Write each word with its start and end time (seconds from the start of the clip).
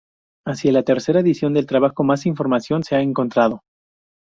Hacia 0.47 0.71
la 0.71 0.81
tercera 0.81 1.19
edición 1.19 1.53
del 1.53 1.67
trabajo 1.67 2.03
más 2.03 2.25
información 2.25 2.81
se 2.81 2.95
ha 2.95 3.01
encontrado. 3.01 3.61